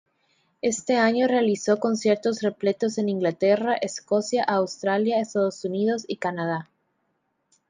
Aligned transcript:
Ese 0.63 0.95
año, 0.95 1.27
realizó 1.27 1.77
conciertos 1.79 2.41
repletos 2.41 2.97
en 2.97 3.07
Inglaterra, 3.07 3.75
Escocia, 3.75 4.43
Australia, 4.43 5.19
Estados 5.19 5.63
Unidos 5.63 6.05
y 6.07 6.17
Canadá. 6.17 6.71